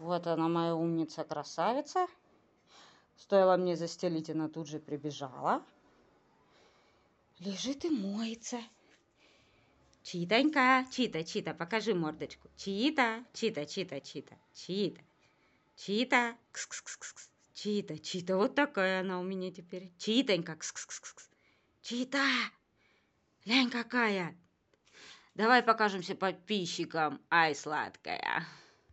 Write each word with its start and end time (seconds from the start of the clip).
Вот 0.00 0.26
она, 0.28 0.48
моя 0.48 0.74
умница-красавица. 0.76 2.06
Стоило 3.16 3.56
мне 3.56 3.76
застелить, 3.76 4.30
она 4.30 4.48
тут 4.48 4.68
же 4.68 4.78
прибежала. 4.78 5.62
Лежит 7.40 7.84
и 7.84 7.90
моется. 7.90 8.60
Читонька, 10.04 10.86
Чита, 10.92 11.24
Чита, 11.24 11.52
покажи 11.52 11.94
мордочку. 11.94 12.48
Чита, 12.56 13.24
Чита, 13.32 13.66
Чита, 13.66 14.00
Чита, 14.00 14.36
Чита, 14.54 15.02
Чита, 15.74 16.36
кс 16.52 16.68
-кс 16.68 16.82
-кс 16.84 17.14
-кс. 17.14 17.28
Чита, 17.52 17.98
Чита, 17.98 18.36
вот 18.36 18.54
такая 18.54 19.00
она 19.00 19.18
у 19.18 19.24
меня 19.24 19.50
теперь. 19.50 19.90
Читонька, 19.98 20.54
кс 20.54 20.72
-кс 20.72 20.86
-кс 20.88 21.02
-кс. 21.02 21.28
Чита, 21.82 22.24
лень 23.44 23.70
какая. 23.70 24.36
Давай 25.34 25.62
покажемся 25.62 26.14
подписчикам. 26.14 27.20
Ай, 27.30 27.54
сладкая. 27.54 28.46